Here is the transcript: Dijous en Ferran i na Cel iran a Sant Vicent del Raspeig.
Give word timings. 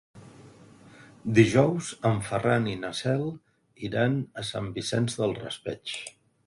Dijous 1.39 1.91
en 2.11 2.17
Ferran 2.31 2.65
i 2.73 2.73
na 2.87 2.91
Cel 3.03 3.29
iran 3.91 4.21
a 4.43 4.49
Sant 4.53 4.75
Vicent 4.81 5.13
del 5.21 5.41
Raspeig. 5.45 5.97